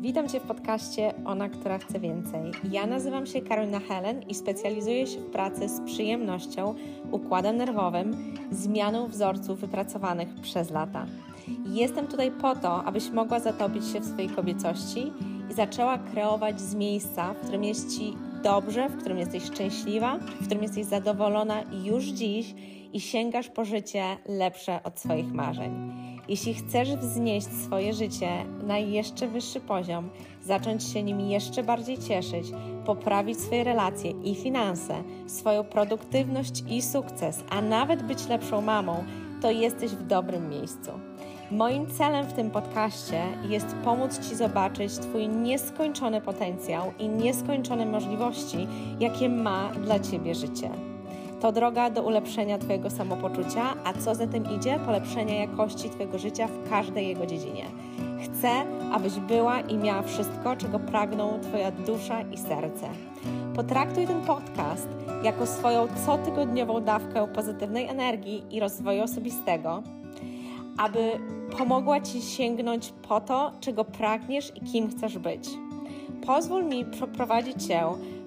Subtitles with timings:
[0.00, 2.52] Witam Cię w podcaście Ona, która chce więcej.
[2.70, 6.74] Ja nazywam się Karolina Helen i specjalizuję się w pracy z przyjemnością,
[7.10, 11.06] układem nerwowym, zmianą wzorców wypracowanych przez lata.
[11.66, 15.12] Jestem tutaj po to, abyś mogła zatopić się w swojej kobiecości
[15.50, 20.44] i zaczęła kreować z miejsca, w którym jest Ci dobrze, w którym jesteś szczęśliwa, w
[20.44, 22.54] którym jesteś zadowolona już dziś
[22.92, 25.92] i sięgasz po życie lepsze od swoich marzeń.
[26.28, 28.28] Jeśli chcesz wznieść swoje życie
[28.66, 30.08] na jeszcze wyższy poziom,
[30.44, 32.46] zacząć się nim jeszcze bardziej cieszyć,
[32.86, 39.04] poprawić swoje relacje i finanse, swoją produktywność i sukces, a nawet być lepszą mamą,
[39.42, 40.90] to jesteś w dobrym miejscu.
[41.50, 48.66] Moim celem w tym podcaście jest pomóc Ci zobaczyć Twój nieskończony potencjał i nieskończone możliwości,
[49.00, 50.87] jakie ma dla Ciebie życie.
[51.40, 56.46] To droga do ulepszenia Twojego samopoczucia, a co za tym idzie, polepszenia jakości Twojego życia
[56.46, 57.64] w każdej jego dziedzinie.
[58.24, 58.50] Chcę,
[58.92, 62.88] abyś była i miała wszystko, czego pragną Twoja dusza i serce.
[63.56, 64.88] Potraktuj ten podcast
[65.22, 69.82] jako swoją cotygodniową dawkę pozytywnej energii i rozwoju osobistego,
[70.78, 71.10] aby
[71.58, 75.48] pomogła Ci sięgnąć po to, czego pragniesz i kim chcesz być.
[76.26, 77.82] Pozwól mi przeprowadzić Cię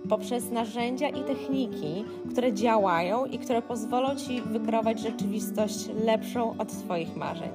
[0.09, 7.15] poprzez narzędzia i techniki, które działają i które pozwolą Ci wykreować rzeczywistość lepszą od Twoich
[7.15, 7.51] marzeń.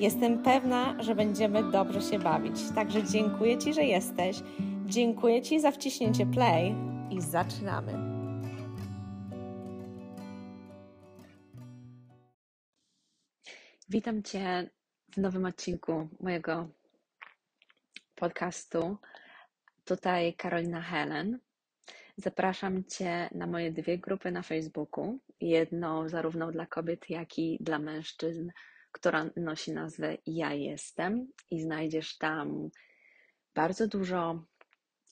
[0.00, 2.54] Jestem pewna, że będziemy dobrze się bawić.
[2.74, 4.36] Także dziękuję Ci, że jesteś.
[4.86, 6.74] Dziękuję Ci za wciśnięcie play
[7.10, 7.92] i zaczynamy.
[13.88, 14.70] Witam Cię
[15.12, 16.68] w nowym odcinku mojego
[18.14, 18.96] podcastu.
[19.84, 21.38] Tutaj Karolina Helen.
[22.22, 25.18] Zapraszam Cię na moje dwie grupy na Facebooku.
[25.40, 28.50] Jedną zarówno dla kobiet, jak i dla mężczyzn,
[28.92, 32.70] która nosi nazwę Ja Jestem i znajdziesz tam
[33.54, 34.44] bardzo dużo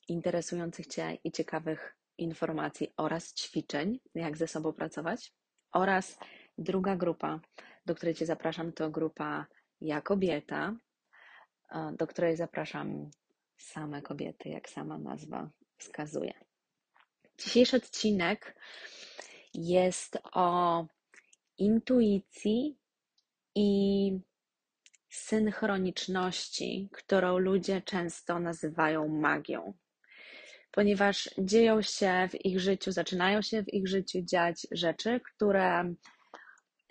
[0.08, 5.32] interesujących Cię i ciekawych informacji oraz ćwiczeń, jak ze sobą pracować.
[5.72, 6.18] Oraz
[6.58, 7.40] druga grupa,
[7.86, 9.46] do której Cię zapraszam, to grupa
[9.80, 10.76] Ja Kobieta,
[11.92, 13.10] do której zapraszam
[13.58, 16.49] same kobiety, jak sama nazwa wskazuje.
[17.44, 18.56] Dzisiejszy odcinek
[19.54, 20.86] jest o
[21.58, 22.78] intuicji
[23.54, 24.18] i
[25.08, 29.74] synchroniczności, którą ludzie często nazywają magią.
[30.70, 35.94] Ponieważ dzieją się w ich życiu, zaczynają się w ich życiu dziać rzeczy, które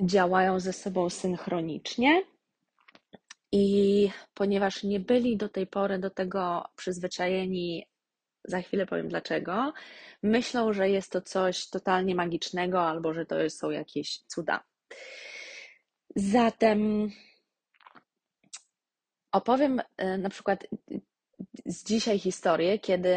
[0.02, 2.24] działają ze sobą synchronicznie,
[3.52, 7.89] i ponieważ nie byli do tej pory do tego przyzwyczajeni,
[8.50, 9.74] za chwilę powiem dlaczego,
[10.24, 14.64] myślą, że jest to coś totalnie magicznego albo że to są jakieś cuda.
[16.16, 17.10] Zatem
[19.32, 20.68] opowiem e, na przykład
[21.66, 23.16] z dzisiaj historię, kiedy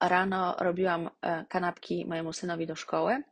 [0.00, 3.22] rano robiłam e, kanapki mojemu synowi do szkoły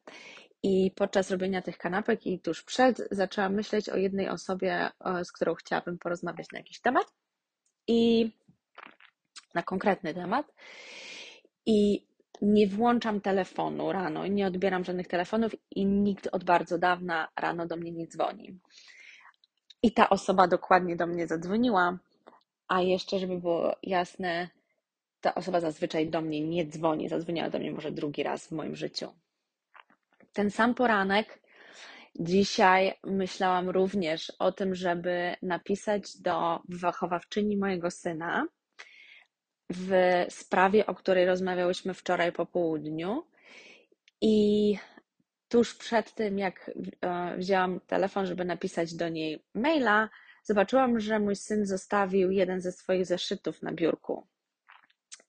[0.62, 4.90] i podczas robienia tych kanapek i tuż przed zaczęłam myśleć o jednej osobie,
[5.25, 7.14] z którą chciałabym porozmawiać na jakiś temat
[7.88, 8.30] i
[9.54, 10.54] na konkretny temat.
[11.66, 12.06] I
[12.42, 17.76] nie włączam telefonu rano, nie odbieram żadnych telefonów i nikt od bardzo dawna rano do
[17.76, 18.58] mnie nie dzwoni.
[19.82, 21.98] I ta osoba dokładnie do mnie zadzwoniła,
[22.69, 24.48] a jeszcze, żeby było jasne,
[25.20, 27.08] ta osoba zazwyczaj do mnie nie dzwoni.
[27.08, 29.12] Zadzwoniła do mnie może drugi raz w moim życiu.
[30.32, 31.41] Ten sam poranek
[32.20, 38.47] dzisiaj myślałam również o tym, żeby napisać do wychowawczyni mojego syna
[39.70, 43.24] w sprawie, o której rozmawiałyśmy wczoraj po południu.
[44.20, 44.76] I
[45.48, 46.70] tuż przed tym, jak
[47.00, 50.08] e, wzięłam telefon, żeby napisać do niej maila,
[50.44, 54.26] zobaczyłam, że mój syn zostawił jeden ze swoich zeszytów na biurku.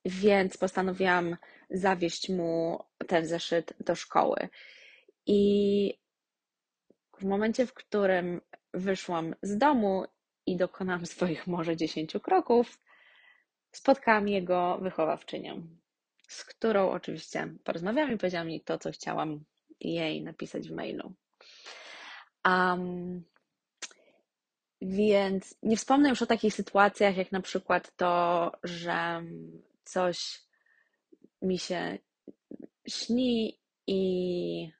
[0.05, 1.37] Więc postanowiłam
[1.69, 4.49] zawieźć mu ten zeszyt do szkoły.
[5.25, 5.93] I
[7.19, 8.41] w momencie, w którym
[8.73, 10.05] wyszłam z domu
[10.45, 12.79] i dokonałam swoich może dziesięciu kroków,
[13.71, 15.61] spotkałam jego wychowawczynię,
[16.27, 19.43] z którą oczywiście porozmawiałam i powiedziałam mi to, co chciałam
[19.79, 21.13] jej napisać w mailu.
[22.45, 23.23] Um,
[24.81, 29.23] więc nie wspomnę już o takich sytuacjach, jak na przykład to, że
[29.83, 30.41] coś
[31.41, 31.97] mi się
[32.87, 34.71] śni i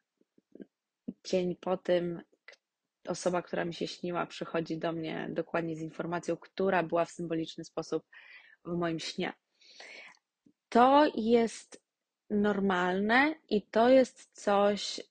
[1.24, 2.22] dzień po tym
[3.08, 7.64] osoba, która mi się śniła, przychodzi do mnie dokładnie z informacją, która była w symboliczny
[7.64, 8.04] sposób
[8.70, 9.34] w moim śnie.
[10.70, 11.84] To jest
[12.30, 15.02] normalne i to jest coś,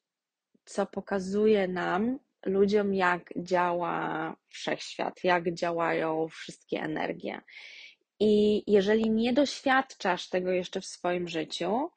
[0.64, 7.40] co pokazuje nam, ludziom, jak działa wszechświat, jak działają wszystkie energie.
[8.20, 11.90] I jeżeli nie doświadczasz tego jeszcze w swoim życiu,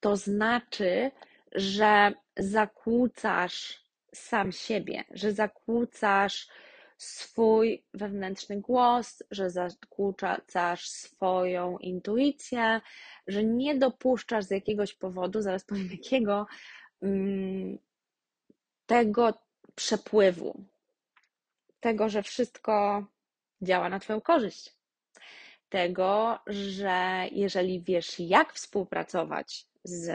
[0.00, 1.10] to znaczy,
[1.52, 3.84] że zakłócasz
[4.14, 6.48] sam siebie, że zakłócasz
[7.00, 12.80] swój wewnętrzny głos, że zakłócasz swoją intuicję,
[13.26, 16.46] że nie dopuszczasz z jakiegoś powodu, zaraz powiem jakiego,
[17.02, 17.78] mm,
[18.86, 19.34] tego
[19.74, 20.64] przepływu,
[21.80, 23.04] tego, że wszystko
[23.62, 24.72] działa na Twoją korzyść.
[25.68, 30.12] Tego, że jeżeli wiesz, jak współpracować z,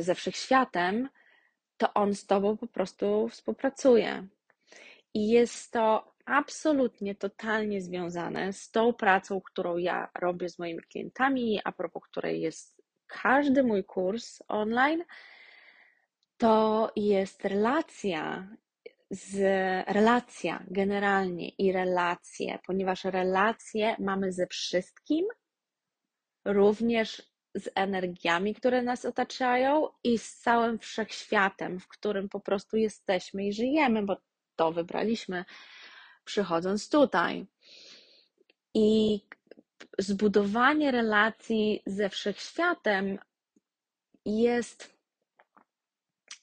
[0.00, 1.08] ze wszechświatem,
[1.76, 4.26] to on z Tobą po prostu współpracuje.
[5.16, 11.60] I jest to absolutnie, totalnie związane z tą pracą, którą ja robię z moimi klientami,
[11.64, 15.04] a propos której jest każdy mój kurs online.
[16.36, 18.48] To jest relacja
[19.10, 19.38] z
[19.88, 25.26] relacja generalnie i relacje, ponieważ relacje mamy ze wszystkim,
[26.44, 27.22] również
[27.54, 33.52] z energiami, które nas otaczają i z całym wszechświatem, w którym po prostu jesteśmy i
[33.52, 34.16] żyjemy, bo
[34.56, 35.44] to wybraliśmy
[36.24, 37.46] przychodząc tutaj.
[38.74, 39.20] I
[39.98, 43.18] zbudowanie relacji ze wszechświatem
[44.24, 44.96] jest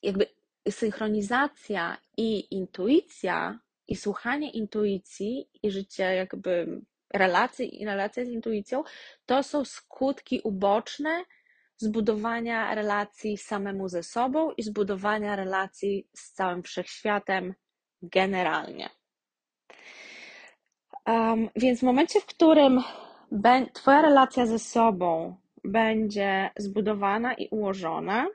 [0.03, 0.27] jakby
[0.69, 6.81] synchronizacja i intuicja, i słuchanie intuicji, i życie jakby
[7.13, 8.83] relacji i relacja z intuicją,
[9.25, 11.23] to są skutki uboczne
[11.77, 17.53] zbudowania relacji samemu ze sobą i zbudowania relacji z całym wszechświatem
[18.03, 18.89] generalnie.
[21.05, 22.83] Um, więc w momencie, w którym
[23.73, 28.27] Twoja relacja ze sobą będzie zbudowana i ułożona,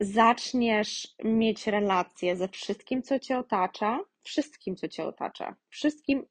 [0.00, 6.26] zaczniesz mieć relacje ze wszystkim, co Cię otacza, wszystkim, co Cię otacza, wszystkim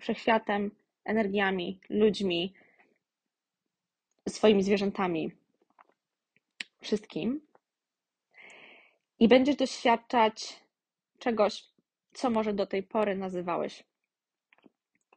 [0.00, 0.70] wszechświatem,
[1.04, 2.54] energiami, ludźmi,
[4.28, 5.32] swoimi zwierzętami,
[6.82, 7.46] wszystkim.
[9.18, 10.65] I będziesz doświadczać
[11.26, 11.64] czegoś,
[12.12, 13.84] co może do tej pory nazywałeś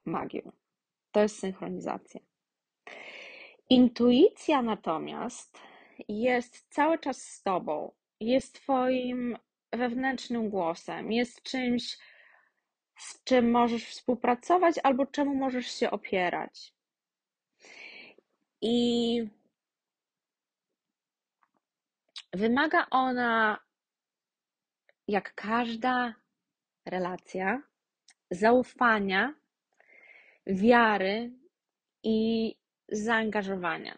[0.05, 0.51] magią.
[1.11, 2.21] To jest synchronizacja.
[3.69, 5.59] Intuicja natomiast
[6.07, 9.37] jest cały czas z tobą, jest Twoim
[9.71, 11.97] wewnętrznym głosem, jest czymś,
[12.97, 16.73] z czym możesz współpracować albo czemu możesz się opierać.
[18.61, 19.23] I
[22.33, 23.59] wymaga ona,
[25.09, 26.15] jak każda
[26.85, 27.61] relacja,
[28.31, 29.33] zaufania,
[30.47, 31.31] wiary
[32.03, 32.55] i
[32.91, 33.97] zaangażowania.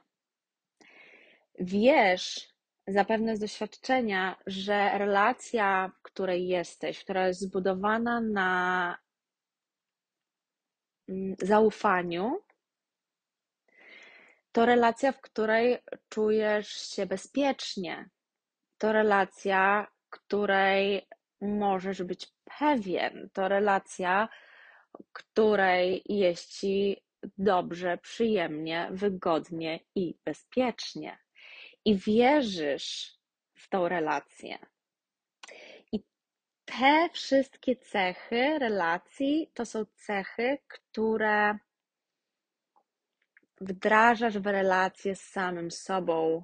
[1.60, 2.54] Wiesz
[2.88, 8.98] zapewne z doświadczenia, że relacja, w której jesteś, która jest zbudowana na
[11.10, 12.40] mm, zaufaniu,
[14.52, 15.78] to relacja, w której
[16.10, 18.10] czujesz się bezpiecznie.
[18.78, 21.08] To relacja, której
[21.42, 22.28] możesz być
[22.60, 23.30] pewien.
[23.34, 24.30] To relacja,
[25.14, 27.04] której jest ci
[27.38, 31.18] dobrze, przyjemnie, wygodnie i bezpiecznie.
[31.86, 33.18] I wierzysz
[33.56, 34.60] w tą relację.
[35.92, 36.04] I
[36.66, 41.58] te wszystkie cechy relacji to są cechy, które
[43.62, 46.44] wdrażasz w relację z samym sobą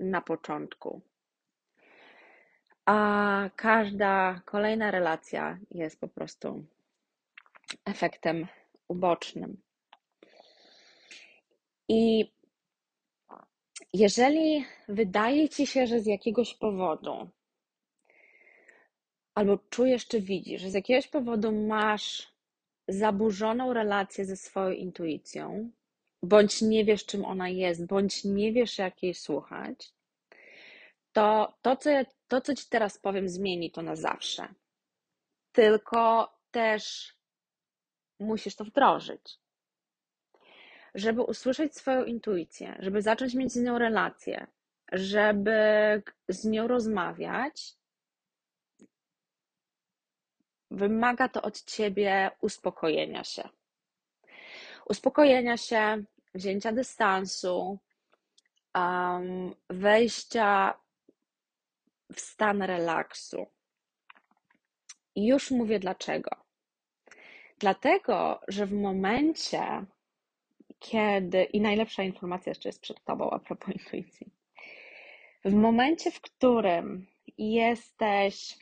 [0.00, 1.11] na początku.
[2.86, 6.64] A każda kolejna relacja jest po prostu
[7.84, 8.46] efektem
[8.88, 9.60] ubocznym.
[11.88, 12.32] I
[13.92, 17.30] jeżeli wydaje ci się, że z jakiegoś powodu,
[19.34, 22.32] albo czujesz czy widzisz, że z jakiegoś powodu masz
[22.88, 25.70] zaburzoną relację ze swoją intuicją,
[26.22, 29.92] bądź nie wiesz, czym ona jest, bądź nie wiesz, jak jej słuchać,
[31.12, 34.48] to to, co, ja, to, co ci teraz powiem, zmieni to na zawsze.
[35.52, 37.14] Tylko też
[38.20, 39.38] musisz to wdrożyć.
[40.94, 44.46] Żeby usłyszeć swoją intuicję, żeby zacząć mieć z nią relację,
[44.92, 45.52] żeby
[46.28, 47.74] z nią rozmawiać,
[50.70, 53.48] wymaga to od ciebie uspokojenia się.
[54.88, 56.04] Uspokojenia się,
[56.34, 57.78] wzięcia dystansu,
[58.74, 60.81] um, wejścia
[62.12, 63.46] w stan relaksu.
[65.14, 66.30] I już mówię dlaczego.
[67.58, 69.84] Dlatego, że w momencie,
[70.78, 74.26] kiedy, i najlepsza informacja jeszcze jest przed Tobą a propos intuicji,
[75.44, 77.06] w momencie, w którym
[77.38, 78.58] jesteś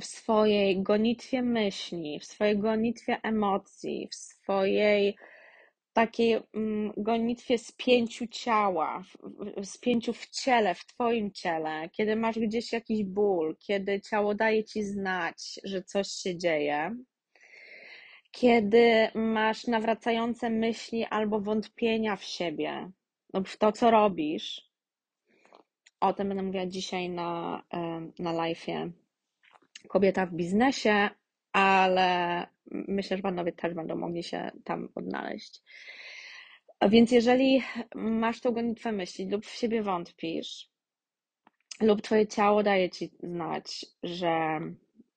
[0.00, 5.16] w swojej gonitwie myśli, w swojej gonitwie emocji, w swojej
[6.00, 9.02] takiej mm, gonitwie spięciu ciała,
[9.62, 14.82] spięciu w ciele, w Twoim ciele, kiedy masz gdzieś jakiś ból, kiedy ciało daje Ci
[14.82, 16.96] znać, że coś się dzieje,
[18.30, 22.90] kiedy masz nawracające myśli albo wątpienia w siebie
[23.34, 24.70] lub w to, co robisz.
[26.00, 27.62] O tym będę mówiła dzisiaj na,
[28.18, 28.90] na live'ie
[29.88, 31.10] Kobieta w biznesie,
[31.52, 35.62] ale myślę, że panowie też będą mogli się tam odnaleźć.
[36.88, 37.62] Więc jeżeli
[37.94, 40.70] masz tą gonitwę myśli lub w siebie wątpisz,
[41.80, 44.60] lub twoje ciało daje ci znać, że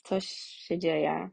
[0.03, 0.25] coś
[0.67, 1.29] się dzieje,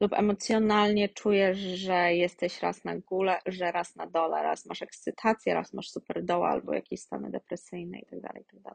[0.00, 5.54] lub emocjonalnie czujesz, że jesteś raz na górze, że raz na dole, raz masz ekscytację,
[5.54, 8.70] raz masz super doła albo jakieś stany depresyjne itd., tak itd.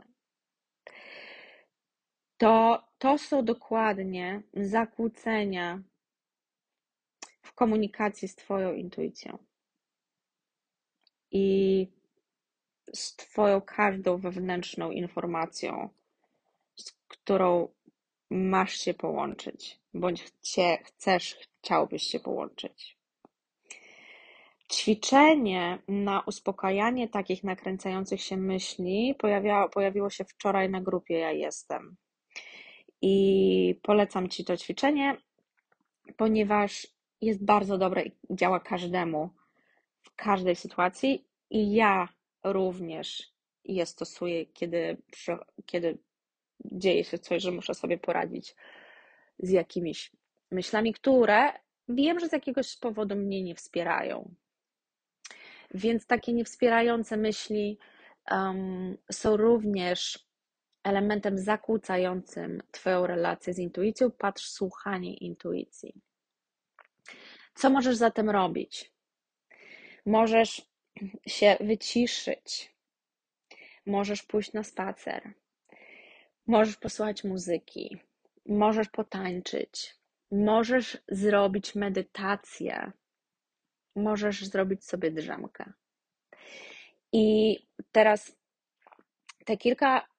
[2.38, 5.82] To to są dokładnie zakłócenia
[7.42, 9.38] w komunikacji z Twoją intuicją
[11.32, 11.88] i
[12.94, 15.90] z Twoją każdą wewnętrzną informacją,
[16.76, 17.68] z którą
[18.30, 22.98] masz się połączyć, bądź chcie, chcesz, chciałbyś się połączyć.
[24.74, 31.98] Ćwiczenie na uspokajanie takich nakręcających się myśli pojawia, pojawiło się wczoraj na grupie Ja Jestem.
[33.08, 35.18] I polecam Ci to ćwiczenie,
[36.18, 36.88] ponieważ
[37.22, 39.30] jest bardzo dobre i działa każdemu
[40.02, 41.28] w każdej sytuacji.
[41.50, 42.10] I ja
[42.44, 43.34] również
[43.66, 44.98] je stosuję, kiedy,
[45.66, 45.98] kiedy
[46.66, 48.56] dzieje się coś, że muszę sobie poradzić
[49.40, 50.12] z jakimiś
[50.52, 51.54] myślami, które
[51.90, 54.34] wiem, że z jakiegoś powodu mnie nie wspierają.
[55.74, 57.78] Więc takie niewspierające myśli
[58.32, 60.25] um, są również
[60.86, 64.12] elementem zakłócającym Twoją relację z intuicją.
[64.12, 66.02] Patrz, słuchanie intuicji.
[67.56, 68.92] Co możesz zatem robić?
[70.06, 70.62] Możesz
[71.28, 72.76] się wyciszyć,
[73.86, 75.34] możesz pójść na spacer,
[76.48, 77.98] możesz posłuchać muzyki,
[78.46, 79.96] możesz potańczyć,
[80.32, 82.92] możesz zrobić medytację,
[83.96, 85.74] możesz zrobić sobie drzemkę.
[87.12, 87.58] I
[87.92, 88.36] teraz
[89.46, 90.15] te kilka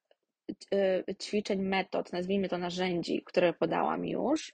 [1.22, 4.52] ćwiczeń, metod, nazwijmy to narzędzi, które podałam już,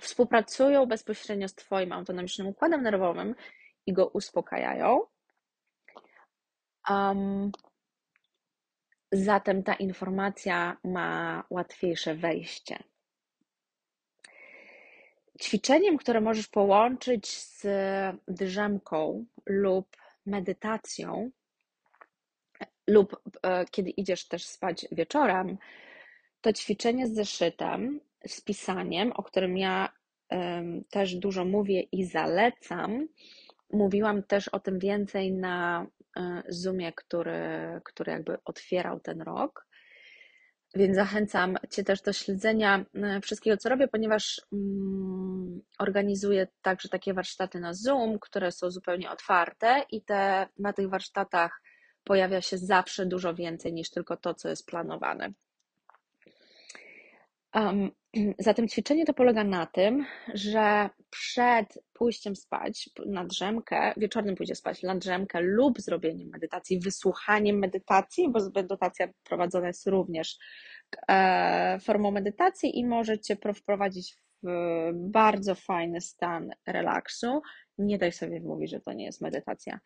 [0.00, 3.34] współpracują bezpośrednio z Twoim autonomicznym układem nerwowym
[3.86, 5.00] i go uspokajają.
[6.90, 7.52] Um,
[9.12, 12.82] zatem ta informacja ma łatwiejsze wejście.
[15.42, 17.66] Ćwiczeniem, które możesz połączyć z
[18.28, 21.30] drzemką lub medytacją,
[22.86, 25.58] lub e, kiedy idziesz też spać wieczorem,
[26.40, 29.88] to ćwiczenie z zeszytem, z pisaniem, o którym ja
[30.90, 33.08] też dużo mówię i zalecam.
[33.72, 35.86] Mówiłam też o tym więcej na
[36.16, 37.40] e, Zoomie, który,
[37.84, 39.66] który jakby otwierał ten rok.
[40.74, 47.14] Więc zachęcam Cię też do śledzenia e, wszystkiego, co robię, ponieważ mm, organizuję także takie
[47.14, 51.62] warsztaty na Zoom, które są zupełnie otwarte i te, na tych warsztatach
[52.04, 55.32] pojawia się zawsze dużo więcej niż tylko to, co jest planowane.
[57.54, 57.90] Um,
[58.38, 64.82] zatem ćwiczenie to polega na tym, że przed pójściem spać na drzemkę, wieczornym pójdzie spać
[64.82, 70.38] na drzemkę lub zrobieniem medytacji, wysłuchaniem medytacji, bo medytacja prowadzona jest również
[71.08, 77.42] e, formą medytacji i może Cię wprowadzić w bardzo fajny stan relaksu.
[77.78, 79.80] Nie daj sobie mówić, że to nie jest medytacja.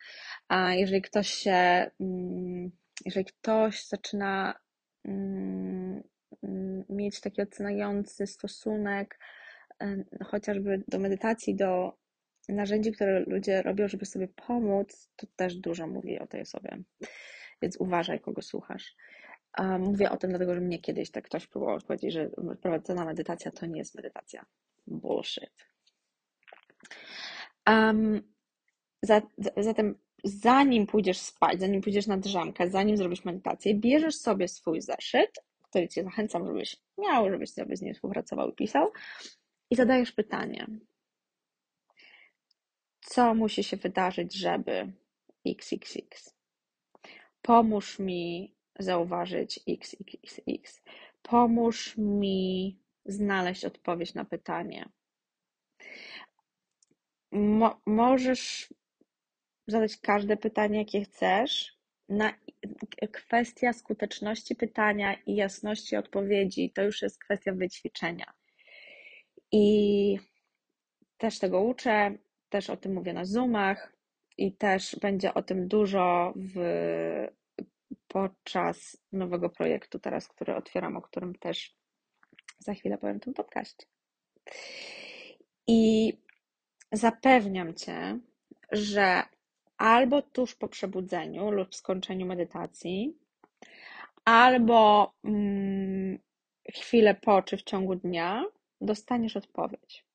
[0.47, 2.71] A jeżeli ktoś się, mm,
[3.05, 4.59] jeżeli ktoś zaczyna
[5.05, 6.03] mm,
[6.89, 9.19] mieć taki oceniający stosunek
[10.25, 11.97] chociażby do medytacji, do
[12.49, 16.77] narzędzi, które ludzie robią, żeby sobie pomóc, to też dużo mówi o tej osobie.
[17.61, 18.95] Więc uważaj, kogo słuchasz.
[19.79, 22.29] Mówię o tym dlatego, że mnie kiedyś tak ktoś próbował powiedzieć, że
[22.61, 24.45] prowadzona medytacja to nie jest medytacja.
[24.87, 25.69] Bullshit.
[27.69, 28.21] Um,
[29.57, 35.39] zatem zanim pójdziesz spać, zanim pójdziesz na drzemkę, zanim zrobisz medytację, bierzesz sobie swój zeszyt,
[35.61, 38.91] który Cię zachęcam, żebyś miał, żebyś sobie z nim współpracował i pisał
[39.69, 40.67] i zadajesz pytanie.
[43.01, 44.91] Co musi się wydarzyć, żeby
[45.47, 46.35] XXX?
[47.41, 50.81] Pomóż mi zauważyć XXX.
[51.21, 54.89] Pomóż mi znaleźć odpowiedź na pytanie.
[57.31, 58.73] Mo możesz
[59.67, 62.33] zadać każde pytanie, jakie chcesz, na
[63.11, 68.33] kwestia skuteczności pytania i jasności odpowiedzi to już jest kwestia wyćwiczenia.
[69.51, 70.17] I
[71.17, 72.17] też tego uczę,
[72.49, 73.93] też o tym mówię na Zoomach
[74.37, 76.59] i też będzie o tym dużo w,
[78.07, 81.75] podczas nowego projektu teraz, który otwieram, o którym też
[82.59, 83.85] za chwilę powiem w tym podcaście.
[85.67, 86.13] I
[86.91, 88.19] zapewniam Cię,
[88.71, 89.23] że
[89.77, 93.17] albo tuż po przebudzeniu lub skończeniu medytacji,
[94.25, 96.19] albo mm,
[96.73, 98.45] chwilę po czy w ciągu dnia
[98.81, 100.05] dostaniesz odpowiedź.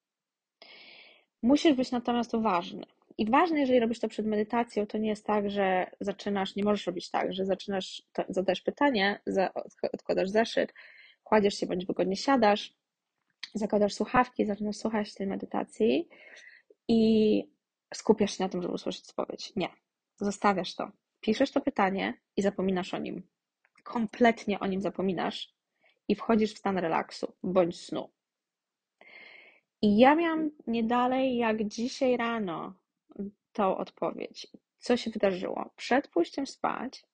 [1.42, 2.82] Musisz być natomiast uważny.
[3.18, 6.86] I ważne, jeżeli robisz to przed medytacją, to nie jest tak, że zaczynasz, nie możesz
[6.86, 9.20] robić tak, że zaczynasz, zadajesz pytanie,
[9.92, 10.74] odkładasz zeszyt,
[11.24, 12.74] kładziesz się bądź wygodnie siadasz,
[13.54, 16.08] zakładasz słuchawki, zaczynasz słuchać tej medytacji
[16.88, 17.42] i
[17.94, 19.52] skupiasz się na tym, żeby usłyszeć odpowiedź.
[19.56, 19.68] Nie.
[20.16, 20.90] Zostawiasz to.
[21.20, 23.22] Piszesz to pytanie i zapominasz o nim.
[23.82, 25.54] Kompletnie o nim zapominasz
[26.08, 28.10] i wchodzisz w stan relaksu bądź snu.
[29.82, 32.74] I ja miałam nie dalej jak dzisiaj rano
[33.52, 34.46] tą odpowiedź.
[34.78, 35.70] Co się wydarzyło?
[35.76, 37.04] Przed pójściem spać,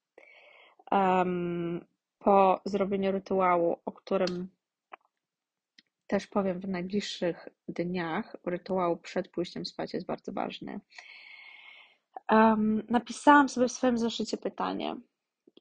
[0.91, 1.85] um,
[2.19, 4.49] po zrobieniu rytuału, o którym
[6.11, 10.81] też powiem w najbliższych dniach, rytuału przed pójściem spać jest bardzo ważny.
[12.31, 14.97] Um, napisałam sobie w swoim zeszycie pytanie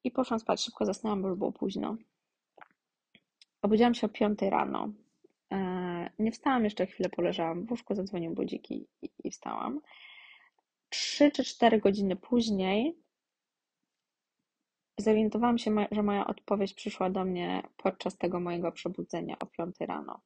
[0.03, 0.63] i poszłam spać.
[0.63, 1.97] Szybko zasnęłam, bo już było późno.
[3.61, 4.91] Obudziłam się o 5 rano.
[5.51, 8.87] E, nie wstałam jeszcze, chwilę poleżałam w łóżku, zadzwonił budzik i,
[9.31, 9.81] wstałam.
[10.89, 12.97] Trzy czy cztery godziny później
[14.97, 20.21] zorientowałam się, że moja odpowiedź przyszła do mnie podczas tego mojego przebudzenia o 5 rano.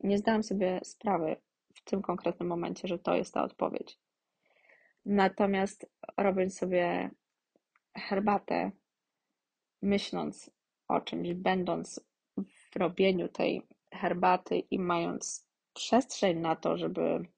[0.00, 1.36] Nie zdałam sobie sprawy
[1.74, 3.98] w tym konkretnym momencie, że to jest ta odpowiedź.
[5.06, 7.10] Natomiast robiąc sobie
[7.96, 8.70] herbatę,
[9.82, 10.50] myśląc
[10.88, 12.00] o czymś, będąc
[12.72, 17.28] w robieniu tej herbaty i mając przestrzeń na to, żeby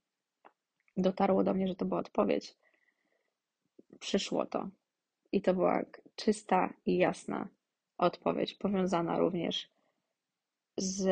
[0.97, 2.57] dotarło do mnie, że to była odpowiedź,
[4.01, 4.69] przyszło to.
[5.33, 5.83] I to była
[6.17, 7.49] czysta i jasna
[7.99, 9.71] odpowiedź, powiązana również
[10.77, 11.09] z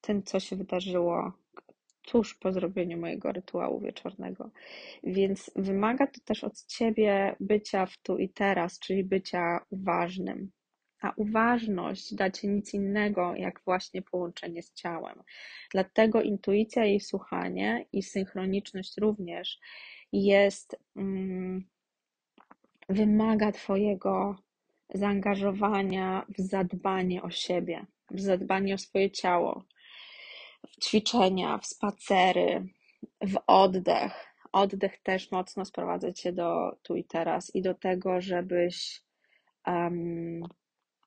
[0.00, 1.32] tym, co się wydarzyło
[2.08, 4.50] tuż po zrobieniu mojego rytuału wieczornego.
[5.04, 10.50] Więc wymaga to też od ciebie bycia w tu i teraz, czyli bycia uważnym.
[11.02, 15.22] A uważność da ci nic innego, jak właśnie połączenie z ciałem.
[15.70, 19.58] Dlatego intuicja i słuchanie i synchroniczność również
[20.12, 21.64] jest, mm,
[22.88, 24.36] wymaga Twojego
[24.94, 29.64] zaangażowania w zadbanie o siebie, w zadbanie o swoje ciało,
[30.66, 32.66] w ćwiczenia, w spacery,
[33.20, 34.34] w oddech.
[34.52, 39.02] Oddech też mocno sprowadza cię do tu i teraz i do tego, żebyś
[39.66, 40.42] um,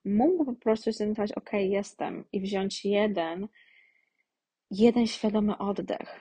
[0.05, 3.47] mógł po prostu zdecydować, ok, jestem i wziąć jeden,
[4.71, 6.19] jeden świadomy oddech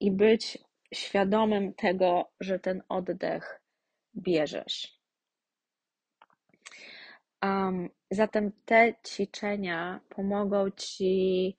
[0.00, 0.58] i być
[0.94, 3.62] świadomym tego, że ten oddech
[4.16, 5.00] bierzesz.
[7.42, 11.56] Um, zatem te ćwiczenia pomogą ci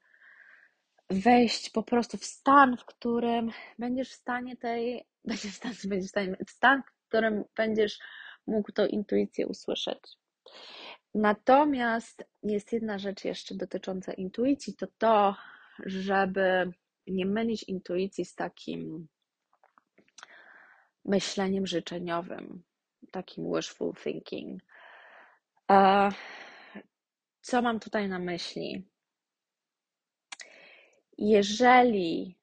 [1.12, 6.08] wejść po prostu w stan, w którym będziesz w stanie tej, będziesz w, stan, będziesz
[6.08, 8.00] w, stanie, w stan, w którym będziesz
[8.48, 10.00] mógł tą intuicję usłyszeć.
[11.14, 15.36] Natomiast jest jedna rzecz jeszcze dotycząca intuicji, to to,
[15.86, 16.72] żeby
[17.08, 19.08] nie mylić intuicji z takim
[21.06, 22.64] myśleniem życzeniowym,
[23.12, 24.62] takim wishful thinking.
[27.42, 28.91] Co mam tutaj na myśli?
[31.24, 32.38] Jeżeli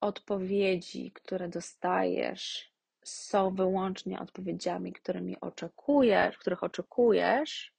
[0.00, 2.72] odpowiedzi, które dostajesz,
[3.04, 7.74] są wyłącznie odpowiedziami, którymi oczekujesz, których oczekujesz,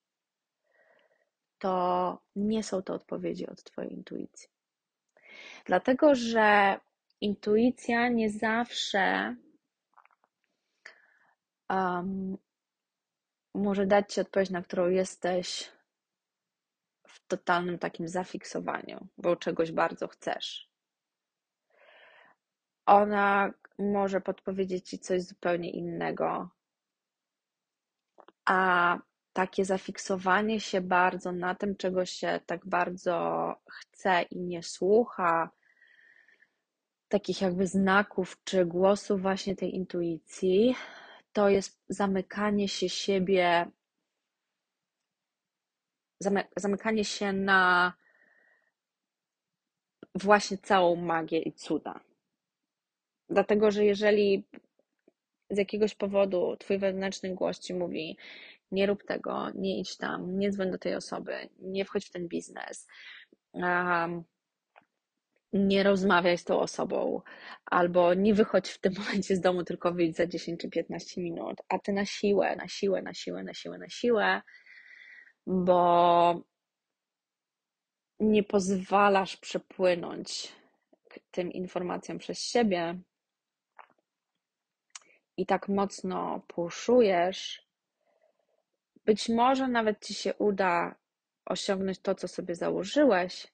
[1.59, 4.49] to nie są to odpowiedzi od Twojej intuicji.
[5.65, 6.79] Dlatego, że
[7.21, 9.35] intuicja nie zawsze
[11.69, 12.37] um,
[13.53, 15.71] może dać Ci odpowiedź, na którą jesteś
[17.13, 20.69] w totalnym takim zafiksowaniu, bo czegoś bardzo chcesz.
[22.85, 26.49] Ona może podpowiedzieć Ci coś zupełnie innego,
[28.45, 28.97] a
[29.33, 35.49] takie zafiksowanie się bardzo na tym, czego się tak bardzo chce i nie słucha,
[37.07, 40.75] takich jakby znaków czy głosów właśnie tej intuicji,
[41.33, 43.71] to jest zamykanie się siebie,
[46.55, 47.93] zamykanie się na
[50.15, 51.99] właśnie całą magię i cuda.
[53.29, 54.47] Dlatego, że jeżeli
[55.49, 58.17] z jakiegoś powodu twój wewnętrzny głos ci mówi,
[58.71, 62.27] nie rób tego, nie idź tam, nie dzwoń do tej osoby, nie wchodź w ten
[62.27, 62.87] biznes,
[63.53, 64.23] um,
[65.53, 67.21] nie rozmawiaj z tą osobą,
[67.65, 71.57] albo nie wychodź w tym momencie z domu, tylko wyjdź za 10 czy 15 minut,
[71.69, 74.41] a ty na siłę, na siłę, na siłę, na siłę, na siłę,
[75.47, 76.41] bo
[78.19, 80.51] nie pozwalasz przepłynąć
[81.31, 82.99] tym informacjom przez siebie
[85.37, 87.67] i tak mocno puszujesz,
[89.05, 90.95] być może nawet ci się uda
[91.45, 93.47] osiągnąć to, co sobie założyłeś,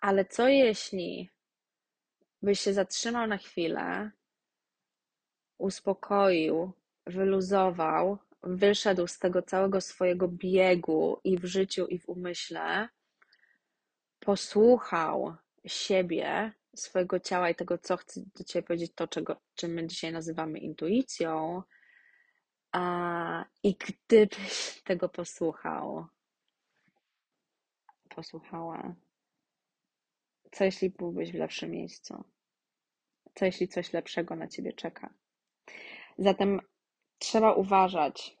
[0.00, 1.30] ale co jeśli
[2.42, 4.10] byś się zatrzymał na chwilę,
[5.58, 6.72] uspokoił,
[7.06, 12.88] wyluzował, wyszedł z tego całego swojego biegu i w życiu, i w umyśle,
[14.20, 19.86] posłuchał siebie, swojego ciała i tego, co chcę do Ciebie powiedzieć, to, czego, czym my
[19.86, 21.62] dzisiaj nazywamy intuicją.
[22.72, 26.06] A, I gdybyś tego posłuchał,
[28.08, 28.94] posłuchała,
[30.52, 32.24] co jeśli byłbyś w lepszym miejscu?
[33.34, 35.14] Co jeśli coś lepszego na Ciebie czeka?
[36.18, 36.60] Zatem
[37.18, 38.36] trzeba uważać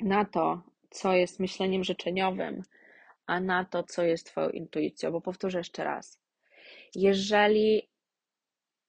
[0.00, 2.62] na to, co jest myśleniem życzeniowym,
[3.26, 5.10] a na to, co jest Twoją intuicją.
[5.10, 6.20] Bo powtórzę jeszcze raz.
[6.94, 7.88] Jeżeli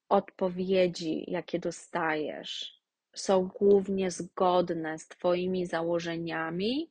[0.10, 2.80] odpowiedzi, jakie dostajesz,
[3.14, 6.90] są głównie zgodne z Twoimi założeniami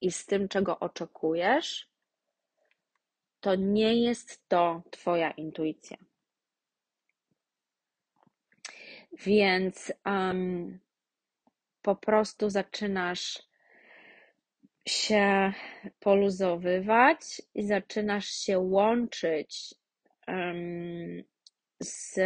[0.00, 1.88] i z tym, czego oczekujesz,
[3.40, 5.96] to nie jest to Twoja intuicja.
[9.24, 10.78] Więc um,
[11.82, 13.42] po prostu zaczynasz
[14.88, 15.52] się
[16.00, 19.74] poluzowywać i zaczynasz się łączyć
[20.28, 21.22] um,
[21.80, 22.18] z,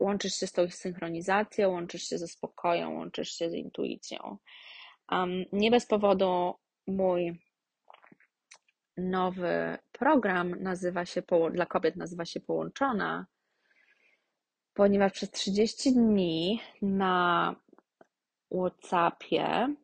[0.00, 4.38] łączysz się z tą synchronizacją, łączysz się ze spokojem, łączysz się z intuicją.
[5.12, 6.54] Um, nie bez powodu
[6.86, 7.40] mój
[8.96, 13.26] nowy program nazywa się dla kobiet nazywa się Połączona,
[14.74, 17.54] ponieważ przez 30 dni na
[18.50, 19.74] WhatsAppie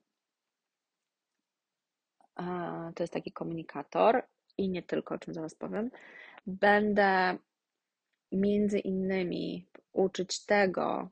[2.94, 4.22] to jest taki komunikator
[4.59, 5.90] i nie tylko, o czym zaraz powiem,
[6.46, 7.38] będę
[8.33, 11.09] między innymi uczyć tego,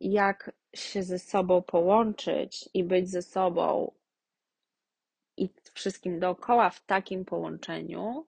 [0.00, 3.92] jak się ze sobą połączyć i być ze sobą
[5.36, 8.26] i wszystkim dookoła w takim połączeniu,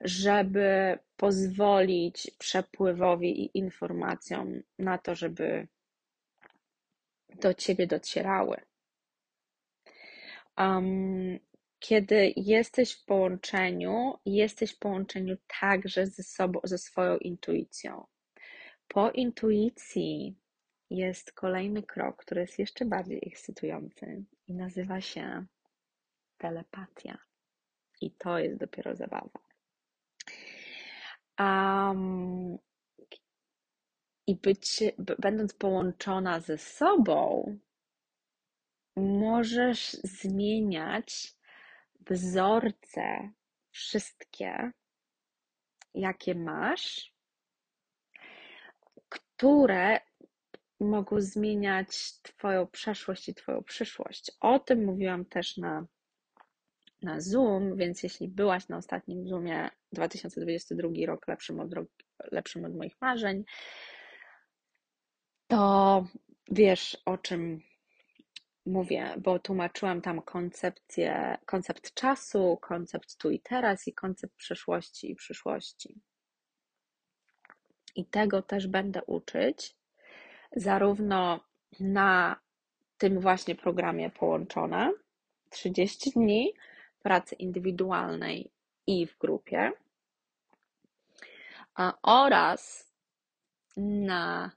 [0.00, 5.68] żeby pozwolić przepływowi i informacjom na to, żeby
[7.40, 8.56] do ciebie docierały.
[10.58, 11.38] Um,
[11.78, 18.06] kiedy jesteś w połączeniu, jesteś w połączeniu także ze sobą, ze swoją intuicją.
[18.88, 20.36] Po intuicji
[20.90, 25.46] jest kolejny krok, który jest jeszcze bardziej ekscytujący i nazywa się
[26.38, 27.18] telepatia.
[28.00, 29.51] I to jest dopiero zabawa.
[31.38, 32.58] Um,
[34.26, 34.82] I być,
[35.18, 37.58] będąc połączona ze sobą,
[38.96, 41.34] możesz zmieniać
[42.00, 43.32] wzorce,
[43.70, 44.72] wszystkie,
[45.94, 47.12] jakie masz,
[49.08, 50.00] które
[50.80, 54.32] mogą zmieniać Twoją przeszłość i Twoją przyszłość.
[54.40, 55.86] O tym mówiłam też na,
[57.02, 61.70] na Zoom, więc jeśli byłaś na ostatnim Zoomie 2022 rok lepszym od,
[62.32, 63.44] lepszym od moich marzeń,
[65.46, 66.06] to
[66.50, 67.60] wiesz o czym
[68.66, 75.14] mówię, bo tłumaczyłam tam koncepcję, koncept czasu, koncept tu i teraz i koncept przeszłości i
[75.14, 76.00] przyszłości.
[77.96, 79.76] I tego też będę uczyć,
[80.56, 81.40] zarówno
[81.80, 82.40] na
[82.98, 84.92] tym właśnie programie połączone
[85.50, 86.52] 30 dni
[87.02, 88.50] pracy indywidualnej
[88.86, 89.72] i w grupie,
[92.02, 92.92] oraz
[93.76, 94.50] na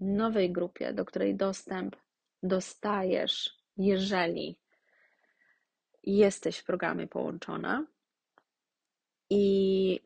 [0.00, 1.96] nowej grupie, do której dostęp
[2.42, 4.58] dostajesz, jeżeli
[6.02, 7.86] jesteś w programie połączona.
[9.30, 10.00] I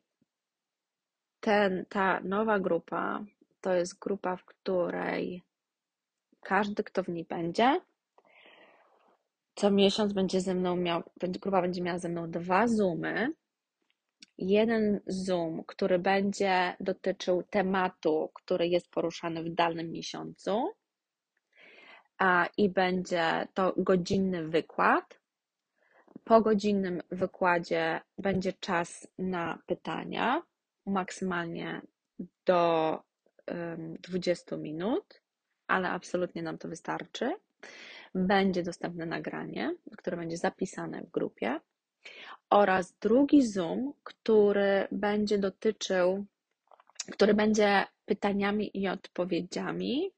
[1.41, 3.25] ten, ta nowa grupa
[3.61, 5.43] to jest grupa, w której
[6.41, 7.81] każdy, kto w niej będzie,
[9.57, 13.33] co miesiąc będzie ze mną miał, grupa będzie miała ze mną dwa zoomy.
[14.39, 20.73] Jeden zoom, który będzie dotyczył tematu, który jest poruszany w danym miesiącu,
[22.19, 25.21] a, i będzie to godzinny wykład.
[26.25, 30.43] Po godzinnym wykładzie będzie czas na pytania,
[30.87, 31.81] maksymalnie
[32.47, 33.03] do
[33.49, 35.23] um, 20 minut.
[35.67, 37.33] ale absolutnie nam to wystarczy.
[38.15, 41.61] Będzie dostępne nagranie, które będzie zapisane w grupie,
[42.51, 46.27] oraz drugi Zoom, który będzie dotyczył,
[47.13, 50.11] który będzie pytaniami i odpowiedziami,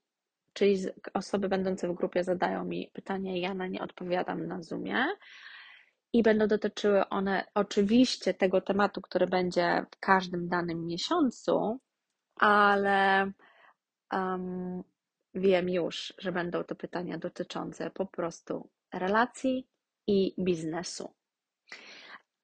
[0.53, 0.77] czyli
[1.14, 5.07] osoby będące w grupie zadają mi pytania, ja na nie odpowiadam na Zoomie.
[6.12, 11.79] I będą dotyczyły one oczywiście tego tematu, który będzie w każdym danym miesiącu,
[12.37, 13.33] ale
[14.12, 14.83] um,
[15.35, 19.67] wiem już, że będą to pytania dotyczące po prostu relacji
[20.07, 21.14] i biznesu.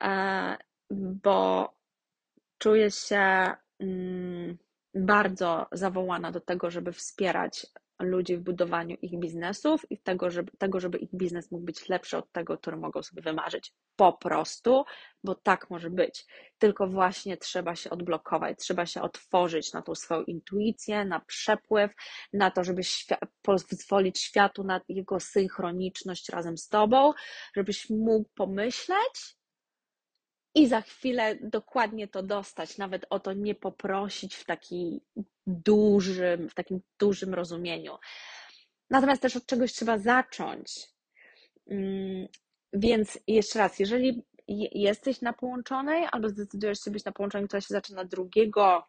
[0.03, 0.57] E,
[0.90, 1.73] bo
[2.59, 4.59] czuję się mm,
[4.94, 7.66] bardzo zawołana do tego, żeby wspierać
[8.00, 12.16] ludzi w budowaniu ich biznesów i tego żeby, tego, żeby ich biznes mógł być lepszy
[12.16, 13.72] od tego, który mogą sobie wymarzyć.
[13.96, 14.85] Po prostu,
[15.24, 16.26] bo tak może być.
[16.59, 21.90] Tylko właśnie trzeba się odblokować, trzeba się otworzyć na tą swoją intuicję, na przepływ,
[22.33, 27.12] na to, żeby świat, pozwolić światu na jego synchroniczność razem z tobą,
[27.57, 29.37] żebyś mógł pomyśleć
[30.55, 35.01] i za chwilę dokładnie to dostać, nawet o to nie poprosić w taki
[35.47, 37.97] dużym, w takim dużym rozumieniu.
[38.90, 40.88] Natomiast też od czegoś trzeba zacząć.
[41.71, 42.29] Mm,
[42.73, 44.23] więc jeszcze raz, jeżeli
[44.73, 48.85] jesteś na połączonej, albo zdecydujesz się być na połączonej, która się zaczyna 2 lutego,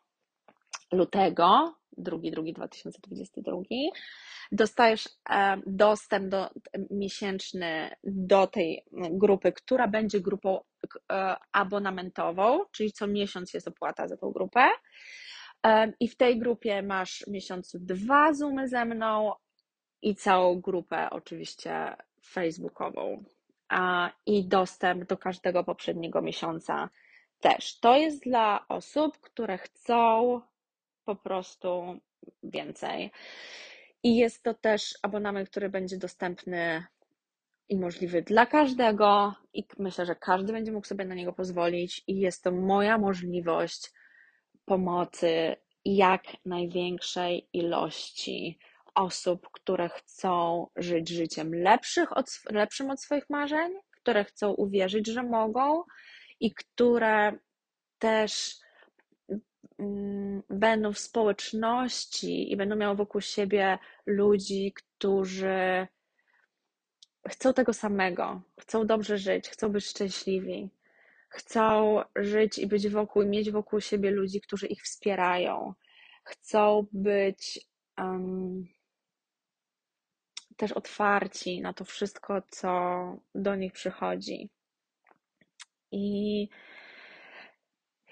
[0.92, 3.62] 2, 2 2022,
[4.52, 6.50] dostajesz e, dostęp do,
[6.92, 10.60] miesięczny do tej grupy, która będzie grupą
[11.12, 14.68] e, abonamentową, czyli co miesiąc jest opłata za tą grupę.
[15.66, 19.34] E, I w tej grupie masz w miesiącu dwa Zoomy ze mną
[20.02, 23.24] i całą grupę oczywiście facebookową
[24.26, 26.90] i dostęp do każdego poprzedniego miesiąca
[27.40, 27.80] też.
[27.80, 30.42] To jest dla osób, które chcą
[31.06, 32.00] po prostu
[32.44, 33.12] więcej.
[34.04, 36.86] I jest to też abonament, który będzie dostępny
[37.70, 42.04] i możliwy dla każdego, i myślę, że każdy będzie mógł sobie na niego pozwolić.
[42.08, 43.92] I jest to moja możliwość
[44.66, 48.60] pomocy jak największej ilości
[48.96, 55.24] osób, które chcą żyć życiem lepszych od, lepszym od swoich marzeń, które chcą uwierzyć, że
[55.24, 55.84] mogą
[56.40, 57.38] i które
[58.00, 58.56] też
[60.50, 65.88] będą w społeczności i będą miały wokół siebie ludzi, którzy
[67.28, 70.70] chcą tego samego, chcą dobrze żyć, chcą być szczęśliwi,
[71.30, 75.74] chcą żyć i być wokół, i mieć wokół siebie ludzi, którzy ich wspierają,
[76.24, 77.60] chcą być
[77.98, 78.68] um,
[80.58, 82.70] też otwarci na to wszystko, co
[83.36, 84.50] do nich przychodzi.
[85.92, 86.50] I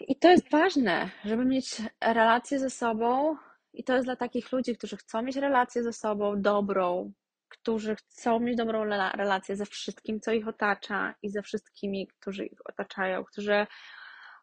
[0.08, 3.38] i to jest ważne, żeby mieć relacje ze sobą,
[3.74, 7.14] i to jest dla takich ludzi, którzy chcą mieć relację ze sobą dobrą,
[7.50, 8.86] którzy chcą mieć dobrą
[9.16, 13.68] relację ze wszystkim, co ich otacza i ze wszystkimi, którzy ich otaczają, którzy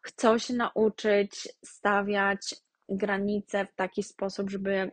[0.03, 2.55] chcą się nauczyć stawiać
[2.89, 4.91] granice w taki sposób, żeby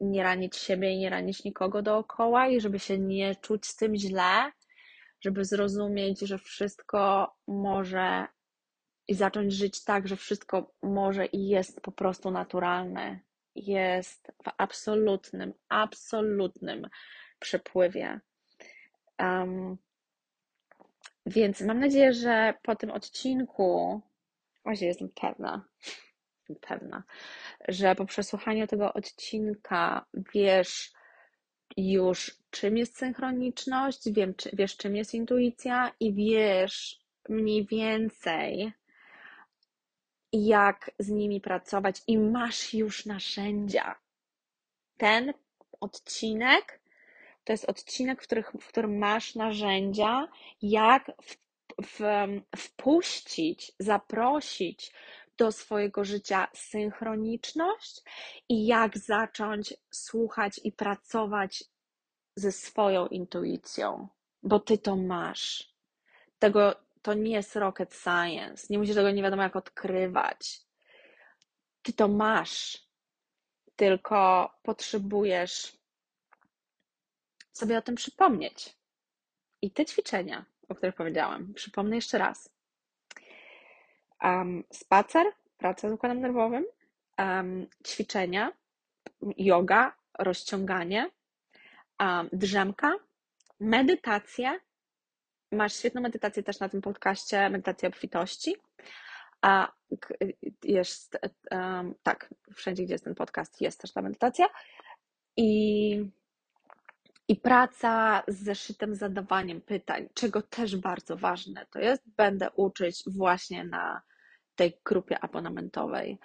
[0.00, 3.96] nie ranić siebie i nie ranić nikogo dookoła i żeby się nie czuć z tym
[3.96, 4.52] źle,
[5.20, 8.26] żeby zrozumieć, że wszystko może
[9.08, 13.20] i zacząć żyć tak, że wszystko może i jest po prostu naturalne.
[13.54, 16.88] Jest w absolutnym, absolutnym
[17.38, 18.20] przepływie.
[19.18, 19.76] Um,
[21.26, 24.00] więc mam nadzieję, że po tym odcinku,
[24.64, 25.64] właśnie jestem pewna,
[26.38, 27.02] jestem pewna,
[27.68, 30.92] że po przesłuchaniu tego odcinka wiesz
[31.76, 38.72] już, czym jest synchroniczność, wiem, czy, wiesz, czym jest intuicja i wiesz mniej więcej,
[40.44, 43.94] jak z nimi pracować i masz już narzędzia.
[44.96, 45.32] Ten
[45.80, 46.80] odcinek
[47.44, 50.28] to jest odcinek, w, których, w którym masz narzędzia,
[50.62, 51.36] jak w,
[51.82, 52.00] w,
[52.56, 54.92] wpuścić, zaprosić
[55.38, 58.02] do swojego życia synchroniczność
[58.48, 61.64] i jak zacząć słuchać i pracować
[62.36, 64.08] ze swoją intuicją,
[64.42, 65.74] bo ty to masz.
[66.38, 68.66] Tego to nie jest rocket science.
[68.70, 70.60] Nie musisz tego nie wiadomo jak odkrywać.
[71.82, 72.86] Ty to masz,
[73.76, 75.78] tylko potrzebujesz
[77.52, 78.76] sobie o tym przypomnieć.
[79.62, 82.54] I te ćwiczenia, o których powiedziałam, przypomnę jeszcze raz.
[84.22, 86.64] Um, spacer, praca z układem nerwowym,
[87.18, 88.52] um, ćwiczenia,
[89.36, 91.10] yoga, rozciąganie,
[92.00, 92.92] um, drzemka,
[93.60, 94.60] medytacja
[95.52, 98.56] Masz świetną medytację też na tym podcaście, medytacja obfitości.
[99.42, 99.72] A
[100.64, 101.18] jest,
[101.50, 104.46] um, tak, wszędzie, gdzie jest ten podcast, jest też ta medytacja.
[105.36, 106.10] I,
[107.28, 113.64] I praca z zeszytem zadawaniem pytań, czego też bardzo ważne to jest, będę uczyć właśnie
[113.64, 114.02] na
[114.54, 116.18] tej grupie abonamentowej.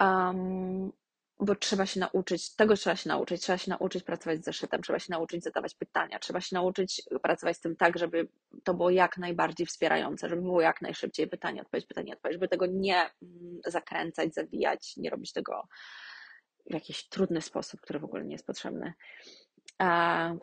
[0.00, 0.92] Um,
[1.40, 4.98] bo trzeba się nauczyć, tego trzeba się nauczyć, trzeba się nauczyć pracować z zeszytem, trzeba
[4.98, 8.28] się nauczyć zadawać pytania, trzeba się nauczyć pracować z tym tak, żeby
[8.64, 12.66] to było jak najbardziej wspierające, żeby było jak najszybciej pytanie, odpowiedź, pytanie, odpowiedź, żeby tego
[12.66, 15.68] nie mm, zakręcać, zawijać, nie robić tego
[16.70, 18.92] w jakiś trudny sposób, który w ogóle nie jest potrzebny.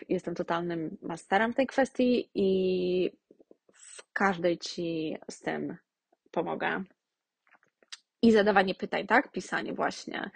[0.09, 3.11] Jestem totalnym masterem tej kwestii i
[3.73, 5.77] w każdej Ci z tym
[6.31, 6.83] pomogę.
[8.21, 9.31] I zadawanie pytań, tak?
[9.31, 10.31] Pisanie właśnie.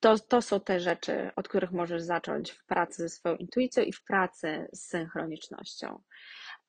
[0.00, 3.92] To, to są te rzeczy, od których możesz zacząć w pracy ze swoją intuicją i
[3.92, 6.02] w pracy z synchronicznością.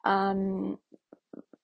[0.05, 0.77] Um,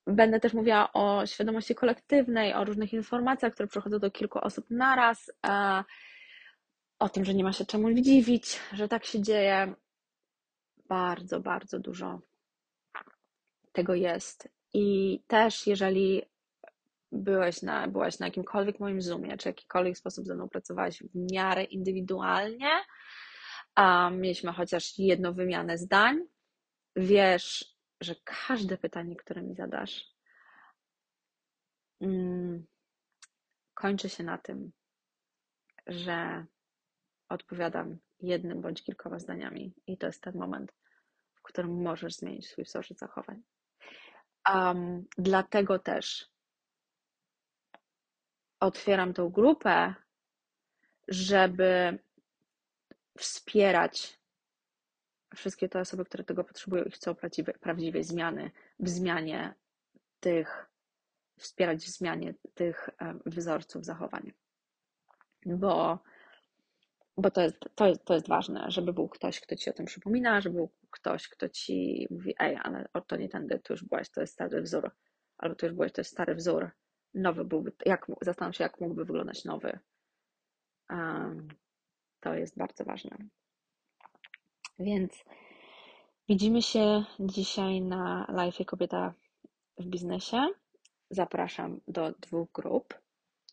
[0.08, 5.32] będę też mówiła o świadomości kolektywnej, o różnych informacjach, które przychodzą do kilku osób naraz,
[5.48, 5.84] uh,
[7.00, 9.74] o tym, że nie ma się czemu dziwić, że tak się dzieje.
[10.90, 12.22] Bardzo, bardzo dużo
[13.72, 14.50] tego jest.
[14.74, 16.22] I też, jeżeli
[17.12, 21.64] byłeś na, byłaś na jakimkolwiek moim Zoomie, czy jakikolwiek sposób ze mną pracowałaś w miarę
[21.64, 22.70] indywidualnie,
[23.76, 26.20] a mieliśmy chociaż jedną wymianę zdań,
[26.96, 30.06] wiesz, że każde pytanie, które mi zadasz,
[32.02, 32.66] mm,
[33.74, 34.72] kończy się na tym,
[35.88, 36.46] że
[37.30, 40.74] odpowiadam jednym bądź kilkoma zdaniami, i to jest ten moment,
[41.34, 43.42] w którym możesz zmienić swój wzorzec zachowań.
[44.54, 46.30] Um, dlatego też
[48.60, 49.94] otwieram tą grupę,
[51.08, 52.00] żeby
[53.18, 54.20] wspierać
[55.36, 59.54] wszystkie te osoby, które tego potrzebują i chcą prawdziwej, prawdziwej zmiany, w zmianie
[60.20, 60.70] tych,
[61.40, 62.90] wspierać w zmianie tych
[63.26, 64.34] wzorców zachowań.
[65.46, 66.00] Bo,
[67.18, 69.86] bo to, jest, to, jest, to jest ważne, żeby był ktoś, kto ci o tym
[69.86, 74.10] przypomina, żeby był ktoś, kto ci mówi, ej, ale to nie tędy, tu już byłaś,
[74.10, 74.92] to jest stary wzór,
[75.38, 76.72] albo tu już byłeś, to jest stary wzór,
[77.18, 79.80] nowy byłby, jak, zastanawiam się, jak mógłby wyglądać nowy.
[82.20, 83.18] To jest bardzo ważne.
[84.80, 85.26] Więc
[86.30, 89.14] widzimy się dzisiaj na live Kobieta
[89.78, 90.48] w biznesie.
[91.10, 92.94] Zapraszam do dwóch grup.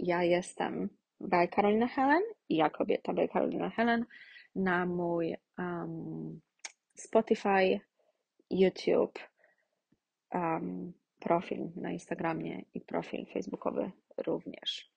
[0.00, 0.88] Ja jestem
[1.20, 4.06] by Karolina Helen i ja kobieta by Karolina Helen
[4.54, 6.40] na mój um,
[6.94, 7.80] Spotify,
[8.50, 9.18] YouTube,
[10.34, 10.92] um,
[11.24, 14.90] profil na Instagramie i profil facebookowy również.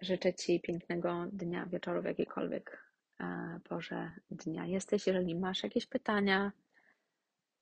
[0.00, 2.84] Życzę Ci pięknego dnia, wieczoru, w jakiejkolwiek
[3.20, 5.06] e, porze dnia jesteś.
[5.06, 6.52] Jeżeli masz jakieś pytania,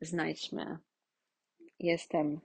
[0.00, 0.78] znajdź mnie.
[1.78, 2.40] Jestem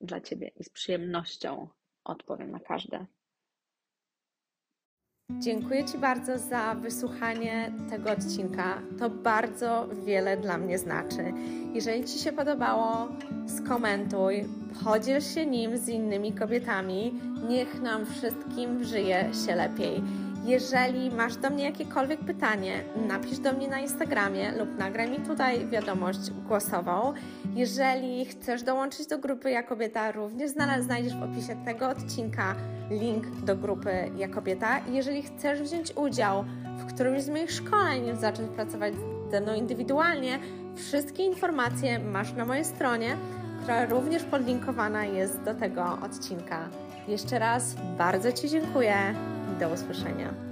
[0.00, 1.68] dla Ciebie i z przyjemnością
[2.04, 3.06] odpowiem na każde.
[5.38, 8.78] Dziękuję Ci bardzo za wysłuchanie tego odcinka.
[8.98, 11.32] To bardzo wiele dla mnie znaczy.
[11.74, 13.08] Jeżeli Ci się podobało,
[13.46, 14.44] skomentuj,
[14.84, 17.14] podziel się nim z innymi kobietami.
[17.48, 20.02] Niech nam wszystkim żyje się lepiej.
[20.44, 25.68] Jeżeli masz do mnie jakiekolwiek pytanie, napisz do mnie na Instagramie lub nagraj mi tutaj
[25.68, 27.12] wiadomość głosową.
[27.54, 32.54] Jeżeli chcesz dołączyć do grupy Ja Kobieta, również znajdziesz w opisie tego odcinka
[32.90, 34.80] link do grupy Ja Kobieta.
[34.90, 36.44] Jeżeli chcesz wziąć udział
[36.78, 38.94] w którymś z moich szkoleń, zacząć pracować
[39.30, 40.38] ze mną indywidualnie,
[40.76, 43.16] wszystkie informacje masz na mojej stronie,
[43.62, 46.68] która również podlinkowana jest do tego odcinka.
[47.08, 49.14] Jeszcze raz bardzo Ci dziękuję.
[49.60, 50.49] Do usłyszenia.